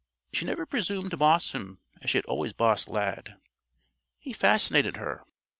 She 0.33 0.45
never 0.45 0.65
presumed 0.65 1.11
to 1.11 1.17
boss 1.17 1.51
him 1.53 1.79
as 2.01 2.09
she 2.09 2.17
had 2.17 2.25
always 2.25 2.53
bossed 2.53 2.87
Lad. 2.87 3.39
He 4.17 4.33
fascinated 4.33 4.97
her. 4.97 5.23